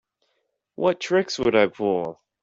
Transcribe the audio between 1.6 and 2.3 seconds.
pull?